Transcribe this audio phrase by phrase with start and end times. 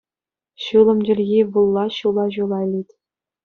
[0.67, 2.89] Ҫулӑм чӗлхи вулла ҫула-ҫула илет.